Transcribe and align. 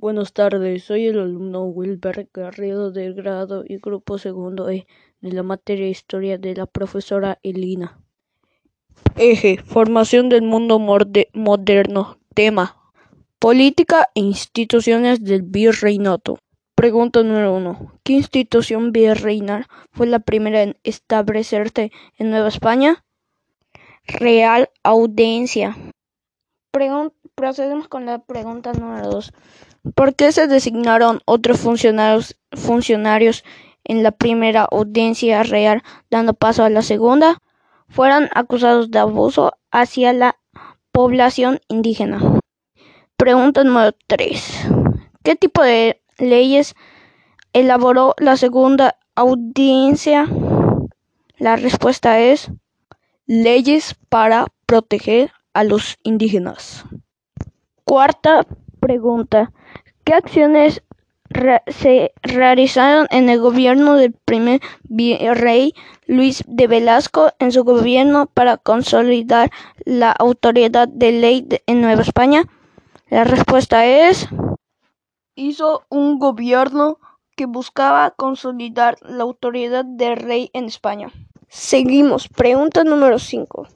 Buenas 0.00 0.32
tardes, 0.32 0.84
soy 0.84 1.08
el 1.08 1.18
alumno 1.18 1.64
Wilber 1.64 2.28
Garrido 2.32 2.92
del 2.92 3.14
grado 3.14 3.64
y 3.66 3.78
grupo 3.78 4.16
segundo 4.16 4.70
E 4.70 4.86
de 5.20 5.32
la 5.32 5.42
materia 5.42 5.88
Historia 5.88 6.38
de 6.38 6.54
la 6.54 6.66
profesora 6.66 7.40
Elina. 7.42 7.98
Eje, 9.16 9.58
formación 9.58 10.28
del 10.28 10.42
mundo 10.42 10.78
moderno. 10.78 12.16
Tema, 12.32 12.92
política 13.40 14.06
e 14.14 14.20
instituciones 14.20 15.24
del 15.24 15.42
virreinato. 15.42 16.38
Pregunta 16.76 17.24
número 17.24 17.56
uno. 17.56 17.92
¿Qué 18.04 18.12
institución 18.12 18.92
virreinal 18.92 19.66
fue 19.90 20.06
la 20.06 20.20
primera 20.20 20.62
en 20.62 20.76
establecerse 20.84 21.90
en 22.18 22.30
Nueva 22.30 22.46
España? 22.46 23.04
Real 24.06 24.70
Audiencia. 24.84 25.76
procedemos 27.34 27.88
con 27.88 28.06
la 28.06 28.22
pregunta 28.22 28.72
número 28.74 29.10
dos. 29.10 29.32
¿Por 29.94 30.14
qué 30.14 30.32
se 30.32 30.46
designaron 30.46 31.20
otros 31.24 31.60
funcionarios, 31.60 32.36
funcionarios 32.52 33.44
en 33.84 34.02
la 34.02 34.12
primera 34.12 34.68
audiencia 34.70 35.42
real, 35.42 35.82
dando 36.10 36.34
paso 36.34 36.64
a 36.64 36.70
la 36.70 36.82
segunda? 36.82 37.40
Fueron 37.88 38.28
acusados 38.34 38.90
de 38.90 38.98
abuso 38.98 39.54
hacia 39.70 40.12
la 40.12 40.36
población 40.92 41.60
indígena. 41.68 42.20
Pregunta 43.16 43.64
número 43.64 43.96
3. 44.06 44.68
¿Qué 45.22 45.36
tipo 45.36 45.62
de 45.62 46.02
leyes 46.18 46.74
elaboró 47.52 48.14
la 48.18 48.36
segunda 48.36 48.96
audiencia? 49.14 50.28
La 51.38 51.56
respuesta 51.56 52.20
es 52.20 52.50
leyes 53.26 53.94
para 54.08 54.46
proteger 54.66 55.32
a 55.54 55.64
los 55.64 55.96
indígenas. 56.02 56.84
Cuarta 57.84 58.46
pregunta. 58.80 59.52
¿Qué 60.08 60.14
acciones 60.14 60.82
se 61.66 62.12
realizaron 62.22 63.08
en 63.10 63.28
el 63.28 63.40
gobierno 63.40 63.92
del 63.92 64.14
primer 64.14 64.62
virrey 64.84 65.74
Luis 66.06 66.42
de 66.46 66.66
Velasco 66.66 67.32
en 67.38 67.52
su 67.52 67.62
gobierno 67.62 68.24
para 68.24 68.56
consolidar 68.56 69.50
la 69.84 70.10
autoridad 70.12 70.88
de 70.88 71.12
ley 71.12 71.46
en 71.66 71.82
Nueva 71.82 72.00
España? 72.00 72.44
La 73.10 73.24
respuesta 73.24 73.84
es 73.84 74.26
hizo 75.34 75.84
un 75.90 76.18
gobierno 76.18 76.96
que 77.36 77.44
buscaba 77.44 78.10
consolidar 78.12 78.96
la 79.02 79.24
autoridad 79.24 79.84
del 79.84 80.16
rey 80.16 80.48
en 80.54 80.64
España. 80.64 81.12
Seguimos. 81.48 82.28
Pregunta 82.28 82.82
número 82.82 83.18
5. 83.18 83.68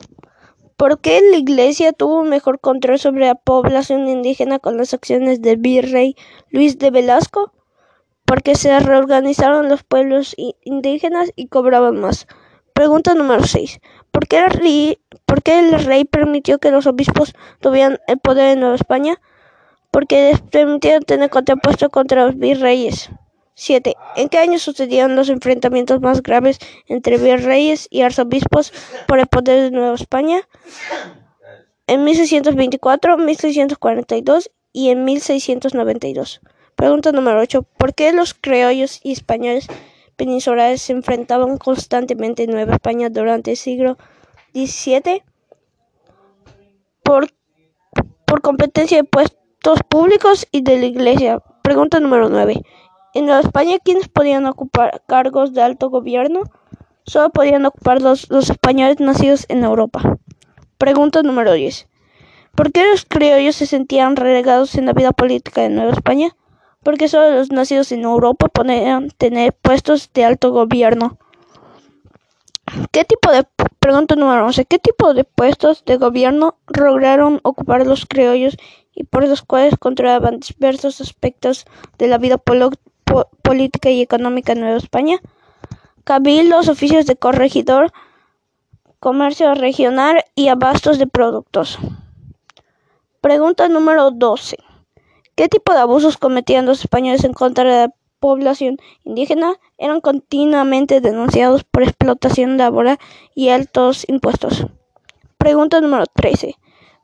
¿Por 0.77 1.01
qué 1.01 1.21
la 1.31 1.37
Iglesia 1.37 1.93
tuvo 1.93 2.25
mejor 2.25 2.61
control 2.61 2.99
sobre 2.99 3.27
la 3.27 3.35
población 3.35 4.09
indígena 4.09 4.59
con 4.59 4.77
las 4.77 4.95
acciones 4.95 5.43
del 5.43 5.59
virrey 5.59 6.17
Luis 6.51 6.79
de 6.79 6.91
Velasco? 6.91 7.53
Porque 8.25 8.55
se 8.55 8.79
reorganizaron 8.81 9.69
los 9.69 9.83
pueblos 9.83 10.35
indígenas 10.65 11.33
y 11.37 11.49
cobraban 11.49 12.01
más. 12.01 12.27
Pregunta 12.73 13.15
número 13.15 13.45
6. 13.45 13.81
¿Por 14.11 14.27
qué, 14.27 14.39
el 14.39 14.51
rey, 14.51 14.99
¿Por 15.27 15.43
qué 15.43 15.59
el 15.59 15.85
rey 15.85 16.05
permitió 16.05 16.59
que 16.59 16.71
los 16.71 16.87
obispos 16.87 17.35
tuvieran 17.61 17.99
el 18.07 18.19
poder 18.19 18.53
en 18.53 18.61
Nueva 18.61 18.75
España? 18.75 19.21
Porque 19.91 20.31
les 20.31 20.41
permitieron 20.41 21.03
tener 21.03 21.29
contrapuesto 21.29 21.91
contra 21.91 22.25
los 22.25 22.39
virreyes. 22.39 23.11
7. 23.55 23.95
¿En 24.17 24.29
qué 24.29 24.39
año 24.39 24.59
sucedieron 24.59 25.17
los 25.17 25.29
enfrentamientos 25.29 26.01
más 26.01 26.23
graves 26.23 26.59
entre 26.87 27.19
virreyes 27.19 27.87
y 27.91 28.03
arzobispos 28.03 28.73
por 29.07 29.19
el 29.19 29.27
poder 29.27 29.63
de 29.63 29.71
Nueva 29.71 29.95
España? 29.95 30.49
En 31.87 32.05
1624, 32.05 33.19
1642 33.19 34.51
y 34.73 34.91
en 34.91 35.05
1692. 35.05 36.41
Pregunta 36.77 37.13
número 37.13 37.41
8. 37.41 37.63
¿Por 37.63 37.95
qué 37.95 38.13
los 38.13 38.35
criollos 38.35 39.01
y 39.03 39.13
españoles 39.13 39.67
peninsulares 40.17 40.83
se 40.83 40.93
enfrentaban 40.93 41.59
constantemente 41.59 42.45
en 42.45 42.51
Nueva 42.51 42.75
España 42.75 43.11
durante 43.11 43.53
el 43.53 43.57
siglo 43.57 43.99
XVII? 44.55 45.23
Por, 47.03 47.29
por 48.27 48.41
competencia 48.41 48.97
de 48.97 49.05
puestos 49.05 49.81
públicos 49.89 50.47
y 50.51 50.63
de 50.63 50.79
la 50.79 50.87
Iglesia. 50.87 51.43
Pregunta 51.63 52.01
número 52.01 52.29
9. 52.29 52.63
En 53.15 53.29
España, 53.29 53.77
¿quiénes 53.85 54.09
podían 54.09 54.47
ocupar 54.47 55.03
cargos 55.07 55.53
de 55.53 55.61
alto 55.61 55.91
gobierno? 55.91 56.45
Solo 57.05 57.29
podían 57.29 57.67
ocupar 57.67 58.01
los, 58.01 58.31
españoles 58.31 59.01
nacidos 59.01 59.45
en 59.51 59.65
Europa. 59.65 60.19
Pregunta 60.79 61.23
número 61.23 61.53
10. 61.53 61.89
¿Por 62.55 62.73
qué 62.73 62.89
los 62.91 63.05
criollos 63.05 63.57
se 63.57 63.67
sentían 63.67 64.17
relegados 64.17 64.77
en 64.77 64.87
la 64.87 64.95
vida 64.95 65.13
política 65.13 65.61
de 65.61 65.69
Nueva 65.69 65.93
España? 65.93 66.35
Porque 66.83 67.09
solo 67.09 67.37
los 67.37 67.53
nacidos 67.53 67.93
en 67.93 68.05
Europa 68.05 68.49
podían 68.49 69.11
tener 69.11 69.53
puestos 69.53 70.11
de 70.15 70.25
alto 70.25 70.51
gobierno. 70.51 71.19
¿Qué 72.93 73.05
tipo 73.05 73.31
de 73.31 73.47
pregunta 73.79 74.17
número 74.17 74.47
11? 74.47 74.65
¿Qué 74.65 74.79
tipo 74.79 75.13
de 75.13 75.25
puestos 75.25 75.85
de 75.85 75.99
gobierno 75.99 76.57
lograron 76.67 77.41
ocupar 77.43 77.87
los 77.87 78.07
criollos 78.07 78.57
y 78.95 79.05
por 79.05 79.29
los 79.29 79.43
cuales 79.43 79.77
controlaban 79.79 80.41
diversos 80.41 81.03
aspectos 81.03 81.67
de 81.99 82.07
la 82.07 82.17
vida 82.17 82.39
política? 83.43 83.91
y 83.91 84.01
económica 84.01 84.53
en 84.53 84.61
Nueva 84.61 84.77
España, 84.77 85.21
cabildos, 86.05 86.69
oficios 86.69 87.07
de 87.07 87.17
corregidor, 87.17 87.93
comercio 88.99 89.55
regional 89.55 90.25
y 90.35 90.49
abastos 90.49 90.99
de 90.99 91.07
productos. 91.07 91.79
Pregunta 93.21 93.69
número 93.69 94.11
12. 94.11 94.57
¿Qué 95.35 95.49
tipo 95.49 95.73
de 95.73 95.81
abusos 95.81 96.17
cometían 96.17 96.67
los 96.67 96.81
españoles 96.81 97.25
en 97.25 97.33
contra 97.33 97.65
de 97.65 97.87
la 97.89 97.95
población 98.21 98.79
indígena? 99.05 99.55
Eran 99.79 100.01
continuamente 100.01 101.01
denunciados 101.01 101.65
por 101.65 101.83
explotación 101.83 102.59
laboral 102.59 102.99
y 103.35 103.49
altos 103.49 104.09
impuestos. 104.09 104.67
Pregunta 105.39 105.81
número 105.81 106.05
13. 106.07 106.57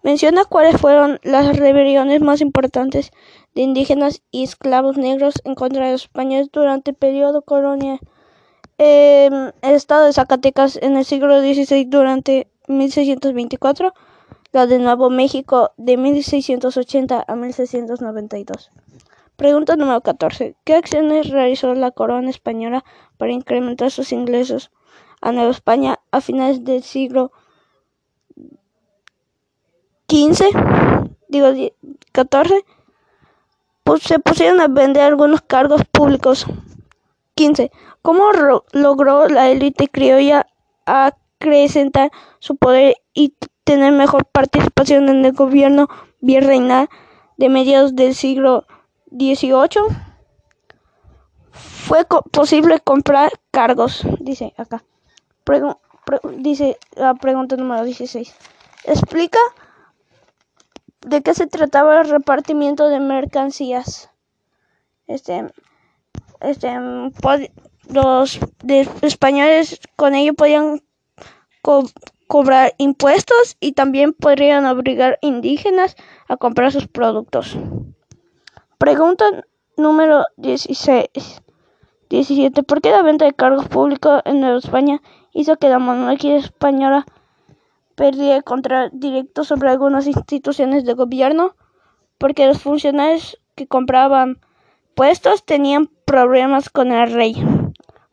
Menciona 0.08 0.46
cuáles 0.46 0.80
fueron 0.80 1.20
las 1.22 1.54
rebeliones 1.54 2.22
más 2.22 2.41
importantes 2.41 3.10
de 3.54 3.60
indígenas 3.60 4.22
y 4.30 4.42
esclavos 4.42 4.96
negros 4.96 5.34
en 5.44 5.54
contra 5.54 5.84
de 5.84 5.92
los 5.92 6.04
españoles 6.04 6.48
durante 6.50 6.92
el 6.92 6.96
periodo 6.96 7.42
colonial. 7.42 8.00
el 8.78 9.52
estado 9.60 10.06
de 10.06 10.14
Zacatecas 10.14 10.78
en 10.80 10.96
el 10.96 11.04
siglo 11.04 11.38
XVI 11.42 11.84
durante 11.84 12.48
1624, 12.69 13.92
la 14.52 14.66
de 14.66 14.78
Nuevo 14.78 15.10
México 15.10 15.72
de 15.76 15.98
1680 15.98 17.26
a 17.28 17.36
1692. 17.36 18.70
Pregunta 19.36 19.76
número 19.76 20.00
14. 20.00 20.56
¿Qué 20.64 20.75
acciones 20.75 21.28
realizó 21.28 21.75
la 21.75 21.90
corona 21.90 22.30
española 22.30 22.82
para 23.19 23.32
incrementar 23.32 23.90
sus 23.90 24.12
ingresos 24.12 24.70
a 25.20 25.32
Nueva 25.32 25.50
España 25.50 26.00
a 26.12 26.22
finales 26.22 26.64
del 26.64 26.82
siglo 26.82 27.30
XV? 30.08 30.44
Digo, 31.28 31.48
XIV 31.52 32.64
se 34.00 34.19
pusieron 34.19 34.60
a 34.60 34.69
vender 34.69 35.02
algunos 35.02 35.41
cargos 35.42 35.82
públicos. 35.91 36.46
15. 37.34 37.70
¿Cómo 38.02 38.24
logró 38.72 39.28
la 39.28 39.48
élite 39.48 39.88
criolla 39.88 40.46
acrecentar 40.86 42.10
su 42.38 42.56
poder 42.56 42.96
y 43.14 43.34
tener 43.64 43.92
mejor 43.92 44.24
participación 44.24 45.08
en 45.08 45.24
el 45.24 45.32
gobierno 45.32 45.88
virreinal 46.20 46.88
de 47.36 47.48
mediados 47.48 47.94
del 47.94 48.14
siglo 48.14 48.66
XVIII? 49.10 49.82
Fue 51.50 52.04
posible 52.32 52.80
comprar 52.80 53.32
cargos, 53.50 54.02
dice 54.20 54.52
acá. 54.56 54.84
dice 56.36 56.78
la 56.96 57.14
pregunta 57.14 57.56
número 57.56 57.84
16. 57.84 58.34
Explica 58.84 59.38
de 61.00 61.22
qué 61.22 61.34
se 61.34 61.47
trataba 61.47 62.00
el 62.00 62.09
repartimiento 62.09 62.88
de 62.88 63.00
mercancías. 63.00 64.10
Este, 65.06 65.46
este, 66.40 66.75
los 67.88 68.38
españoles 69.02 69.81
con 69.96 70.14
ello 70.14 70.34
podían 70.34 70.82
cobrar 72.26 72.75
impuestos 72.78 73.56
y 73.61 73.73
también 73.73 74.12
podrían 74.12 74.67
obligar 74.67 75.19
indígenas 75.23 75.96
a 76.28 76.37
comprar 76.37 76.73
sus 76.73 76.87
productos. 76.87 77.56
Pregunta 78.78 79.25
número 79.76 80.25
16. 80.37 81.43
17. 82.11 82.62
¿Por 82.62 82.81
qué 82.81 82.90
la 82.90 83.02
venta 83.02 83.25
de 83.25 83.32
cargos 83.32 83.69
públicos 83.69 84.23
en 84.25 84.40
Nueva 84.40 84.58
España 84.58 85.02
hizo 85.32 85.56
que 85.56 85.69
la 85.69 85.78
monarquía 85.78 86.37
española 86.37 87.06
pérdida 87.99 88.43
contra 88.43 88.91
directo 88.91 89.43
sobre 89.43 89.71
algunas 89.71 90.06
instituciones 90.06 90.85
de 90.85 90.95
gobierno 90.95 91.56
porque 92.17 92.47
los 92.47 92.62
funcionarios 92.62 93.41
que 93.56 93.67
compraban 93.67 94.39
puestos 94.95 95.45
tenían 95.45 95.91
problemas 96.05 96.71
con 96.71 96.93
el 96.93 97.12
rey. 97.12 97.35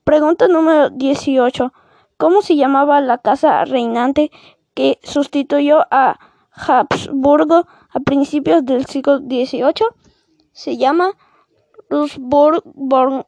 Pregunta 0.04 0.48
número 0.48 0.90
18. 0.90 1.72
¿Cómo 2.18 2.42
se 2.42 2.56
llamaba 2.56 3.00
la 3.00 3.20
casa 3.20 3.64
reinante 3.64 4.32
que 4.74 4.98
sustituyó 5.04 5.86
a 5.92 6.20
Habsburgo 6.52 7.68
a 7.90 8.00
principios 8.00 8.66
del 8.66 8.88
siglo 8.88 9.20
XVIII? 9.20 9.86
se 10.52 10.78
llama 10.78 11.12
Luz 11.90 12.18
Borbón. 12.18 13.26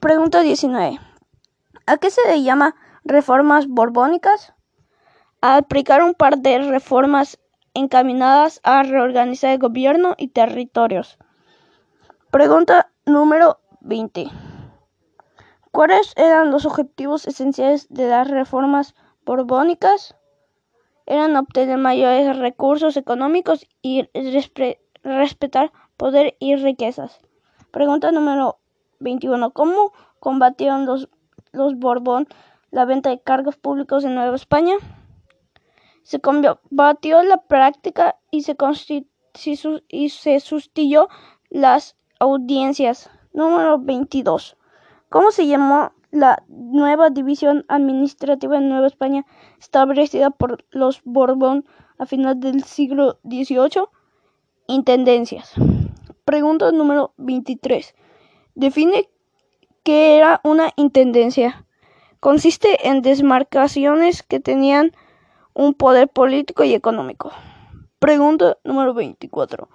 Pregunta 0.00 0.40
19. 0.40 1.00
¿A 1.86 1.96
qué 1.96 2.10
se 2.10 2.26
le 2.28 2.42
llama 2.42 2.76
reformas 3.04 3.66
borbónicas? 3.68 4.54
Aplicar 5.40 6.02
un 6.02 6.14
par 6.14 6.38
de 6.38 6.58
reformas 6.58 7.38
encaminadas 7.74 8.60
a 8.64 8.82
reorganizar 8.82 9.52
el 9.52 9.58
gobierno 9.58 10.14
y 10.18 10.28
territorios. 10.28 11.18
Pregunta 12.30 12.90
número 13.06 13.60
20. 13.80 14.28
¿Cuáles 15.70 16.12
eran 16.16 16.50
los 16.50 16.66
objetivos 16.66 17.26
esenciales 17.26 17.88
de 17.88 18.08
las 18.08 18.28
reformas 18.28 18.94
borbónicas? 19.24 20.16
Eran 21.06 21.36
obtener 21.36 21.78
mayores 21.78 22.36
recursos 22.36 22.96
económicos 22.96 23.66
y 23.80 24.08
respetar 25.02 25.72
poder 25.96 26.36
y 26.38 26.56
riquezas. 26.56 27.20
Pregunta 27.70 28.10
número 28.12 28.58
21. 29.00 29.52
¿Cómo 29.52 29.92
combatieron 30.20 30.84
los, 30.84 31.08
los 31.52 31.76
Borbón 31.76 32.28
la 32.70 32.84
venta 32.84 33.10
de 33.10 33.20
cargos 33.20 33.56
públicos 33.56 34.04
en 34.04 34.14
Nueva 34.14 34.36
España? 34.36 34.76
Se 36.02 36.20
combatió 36.20 37.22
la 37.22 37.42
práctica 37.42 38.16
y 38.30 38.42
se, 38.42 38.56
y 39.88 40.08
sustituyó 40.08 41.08
las 41.50 41.96
audiencias. 42.18 43.10
Número 43.32 43.78
22. 43.78 44.56
¿Cómo 45.10 45.30
se 45.30 45.46
llamó 45.46 45.92
la 46.10 46.42
nueva 46.48 47.10
división 47.10 47.64
administrativa 47.68 48.56
en 48.56 48.68
Nueva 48.68 48.86
España 48.86 49.26
establecida 49.58 50.30
por 50.30 50.64
los 50.70 51.02
Borbón 51.04 51.66
a 51.98 52.06
final 52.06 52.40
del 52.40 52.64
siglo 52.64 53.18
XVIII? 53.24 53.84
Intendencias. 54.66 55.54
Pregunta 56.24 56.72
número 56.72 57.14
23. 57.16 57.94
Define 58.54 59.08
qué 59.82 60.18
era 60.18 60.40
una 60.44 60.72
intendencia. 60.76 61.64
Consiste 62.20 62.88
en 62.88 63.02
desmarcaciones 63.02 64.22
que 64.22 64.40
tenían 64.40 64.92
un 65.54 65.74
poder 65.74 66.08
político 66.08 66.64
y 66.64 66.74
económico. 66.74 67.32
Pregunta 67.98 68.58
número 68.64 68.94
24. 68.94 69.68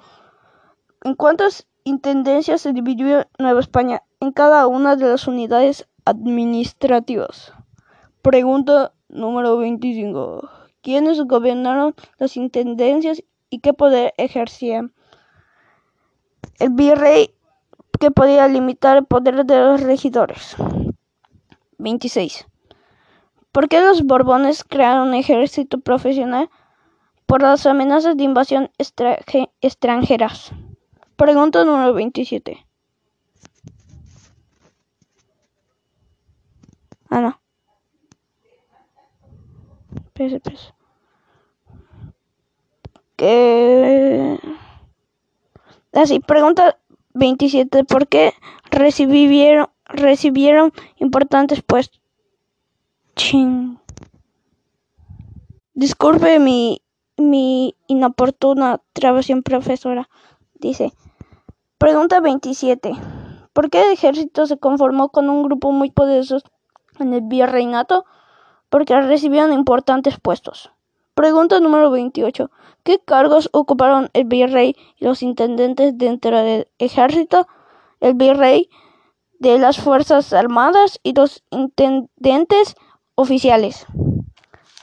¿En 1.04 1.16
cuántas 1.16 1.68
intendencias 1.84 2.62
se 2.62 2.74
dividió 2.74 3.28
Nueva 3.38 3.60
España 3.60 4.04
en 4.20 4.32
cada 4.32 4.68
una 4.68 4.96
de 4.96 5.08
las 5.08 5.28
unidades 5.28 5.88
administrativas? 6.06 7.54
Pregunta 8.22 8.94
número 9.10 9.58
25. 9.58 10.50
¿Quiénes 10.82 11.22
gobernaron 11.22 11.96
las 12.18 12.38
intendencias 12.38 13.24
y 13.50 13.60
qué 13.60 13.74
poder 13.74 14.14
ejercían? 14.18 14.94
el 16.60 16.70
virrey 16.70 17.34
que 18.00 18.12
podía 18.12 18.48
limitar 18.48 18.98
el 18.98 19.06
poder 19.06 19.46
de 19.46 19.60
los 19.60 19.82
regidores. 19.82 20.56
26. 21.84 22.48
¿Por 23.52 23.70
qué 23.70 23.82
los 23.82 24.04
Borbones 24.04 24.64
crearon 24.64 25.10
un 25.10 25.14
ejército 25.14 25.80
profesional? 25.80 26.50
Por 27.28 27.42
las 27.42 27.66
amenazas 27.66 28.18
de 28.18 28.24
invasión 28.24 28.72
extranjeras. 29.62 30.52
Pregunta 31.16 31.64
número 31.64 31.94
27. 31.94 32.66
Ah, 37.10 37.22
no. 37.22 37.40
Pese, 40.14 40.40
pese. 40.40 40.74
¿Qué? 43.16 44.40
Así, 45.94 46.20
pregunta 46.20 46.80
27. 47.14 47.84
¿Por 47.84 48.08
qué 48.08 48.34
recibieron, 48.72 49.68
recibieron 49.94 50.74
importantes 50.98 51.62
puestos? 51.62 52.02
Ching. 53.16 53.80
Disculpe 55.74 56.40
mi, 56.40 56.82
mi 57.18 57.76
inoportuna 57.88 58.82
trabación, 58.94 59.44
profesora. 59.44 60.10
Dice. 60.56 60.94
Pregunta 61.78 62.20
27. 62.20 62.94
¿Por 63.54 63.70
qué 63.70 63.84
el 63.84 63.92
ejército 63.92 64.46
se 64.48 64.58
conformó 64.58 65.10
con 65.10 65.30
un 65.30 65.44
grupo 65.44 65.72
muy 65.72 65.92
poderoso 65.92 66.40
en 67.00 67.14
el 67.14 67.22
virreinato? 67.22 68.06
Porque 68.70 69.00
recibieron 69.00 69.54
importantes 69.54 70.20
puestos. 70.20 70.72
Pregunta 71.14 71.60
número 71.60 71.92
28. 71.92 72.50
¿Qué 72.84 73.00
cargos 73.00 73.50
ocuparon 73.54 74.10
el 74.14 74.26
virrey 74.26 74.76
y 74.98 75.06
los 75.06 75.22
intendentes 75.22 75.98
dentro 75.98 76.42
del 76.42 76.68
ejército, 76.80 77.48
el 78.00 78.16
virrey 78.16 78.70
de 79.44 79.60
las 79.60 79.78
Fuerzas 79.78 80.32
Armadas 80.32 81.02
y 81.04 81.14
los 81.14 81.44
intendentes 81.50 82.76
oficiales? 83.16 83.86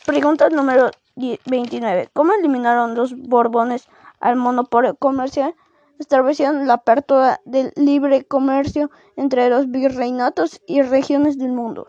Pregunta 0.05 0.51
número 0.51 0.91
29. 1.17 2.11
¿Cómo 2.13 2.35
eliminaron 2.35 2.95
los 2.95 3.17
Borbones 3.17 3.89
al 4.21 4.37
monopolio 4.37 4.97
comercial? 4.97 5.55
Establecieron 5.99 6.67
la 6.67 6.75
apertura 6.75 7.41
del 7.47 7.73
libre 7.75 8.27
comercio 8.27 8.91
entre 9.17 9.49
los 9.49 9.71
virreinatos 9.71 10.61
y 10.67 10.83
regiones 10.83 11.39
del 11.39 11.53
mundo. 11.53 11.89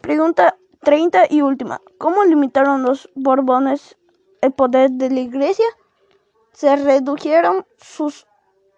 Pregunta 0.00 0.56
30 0.82 1.26
y 1.30 1.42
última. 1.42 1.80
¿Cómo 1.98 2.24
limitaron 2.24 2.82
los 2.82 3.08
Borbones 3.14 3.96
el 4.40 4.50
poder 4.50 4.90
de 4.90 5.08
la 5.08 5.20
Iglesia? 5.20 5.66
Se 6.52 6.74
redujeron 6.74 7.64
sus 7.78 8.26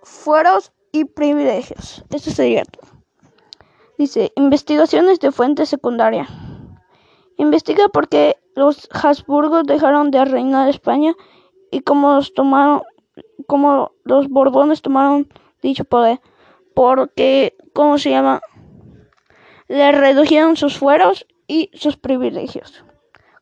fueros 0.02 0.72
y 0.92 1.06
privilegios. 1.06 2.04
Eso 2.10 2.30
sería 2.30 2.64
todo. 2.64 2.92
Dice, 3.98 4.32
investigaciones 4.36 5.20
de 5.20 5.32
fuente 5.32 5.66
secundaria. 5.66 6.28
Investiga 7.38 7.88
por 7.88 8.08
qué 8.08 8.36
los 8.54 8.88
Habsburgos 8.92 9.64
dejaron 9.64 10.10
de 10.10 10.24
reinar 10.24 10.68
España 10.68 11.14
y 11.70 11.80
cómo 11.80 12.14
los 12.14 12.34
tomaron, 12.34 12.82
cómo 13.46 13.92
los 14.04 14.28
Borbones 14.28 14.82
tomaron 14.82 15.28
dicho 15.62 15.84
poder. 15.84 16.20
Porque, 16.74 17.56
¿cómo 17.74 17.98
se 17.98 18.10
llama? 18.10 18.40
Le 19.68 19.92
redujeron 19.92 20.56
sus 20.56 20.76
fueros 20.76 21.26
y 21.46 21.70
sus 21.74 21.96
privilegios. 21.96 22.84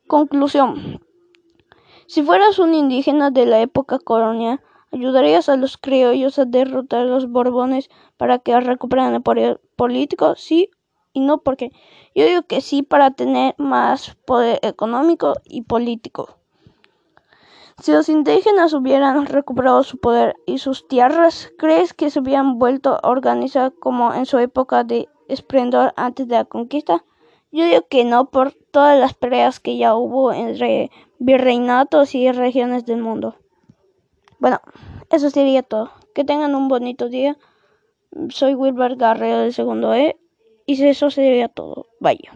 Conclusión. 0.07 1.01
Si 2.07 2.23
fueras 2.23 2.59
un 2.59 2.75
indígena 2.75 3.31
de 3.31 3.47
la 3.47 3.61
época 3.61 3.99
colonial, 3.99 4.61
¿ayudarías 4.93 5.49
a 5.49 5.57
los 5.57 5.77
criollos 5.77 6.39
a 6.39 6.45
derrotar 6.45 7.03
a 7.03 7.05
los 7.05 7.29
borbones 7.31 7.91
para 8.17 8.39
que 8.39 8.59
recuperen 8.61 9.15
el 9.15 9.23
poder 9.23 9.61
político? 9.77 10.35
Sí 10.37 10.71
y 11.13 11.21
no, 11.21 11.39
porque 11.39 11.73
yo 12.15 12.25
digo 12.25 12.43
que 12.43 12.61
sí 12.61 12.83
para 12.83 13.11
tener 13.11 13.55
más 13.59 14.17
poder 14.27 14.61
económico 14.63 15.35
y 15.45 15.63
político. 15.63 16.37
Si 17.81 17.93
los 17.93 18.09
indígenas 18.09 18.75
hubieran 18.75 19.27
recuperado 19.27 19.83
su 19.83 19.99
poder 19.99 20.37
y 20.47 20.59
sus 20.59 20.87
tierras, 20.87 21.51
¿crees 21.59 21.95
que 21.95 22.11
se 22.11 22.21
hubieran 22.21 22.59
vuelto 22.59 22.99
a 23.03 23.09
organizar 23.09 23.73
como 23.73 24.13
en 24.13 24.27
su 24.27 24.39
época 24.39 24.85
de 24.85 25.09
esplendor 25.29 25.95
antes 25.97 26.29
de 26.29 26.35
la 26.35 26.45
conquista? 26.45 27.05
Yo 27.51 27.65
digo 27.65 27.87
que 27.89 28.05
no 28.05 28.31
por 28.31 28.53
todas 28.53 28.99
las 28.99 29.15
peleas 29.15 29.59
que 29.61 29.79
ya 29.79 29.97
hubo 29.97 30.33
entre 30.33 30.91
virreinatos 31.19 32.15
y 32.15 32.31
regiones 32.31 32.85
del 32.85 32.99
mundo. 32.99 33.35
Bueno, 34.41 34.61
eso 35.11 35.29
sería 35.31 35.63
todo. 35.63 35.93
Que 36.15 36.25
tengan 36.25 36.55
un 36.55 36.69
bonito 36.69 37.09
día. 37.09 37.37
Soy 38.31 38.55
Wilber 38.55 38.97
Garrero 38.97 39.41
del 39.41 39.53
segundo 39.53 39.95
E 39.95 40.19
y 40.67 40.83
eso 40.83 41.11
sería 41.11 41.49
todo. 41.49 41.87
Vaya. 42.01 42.33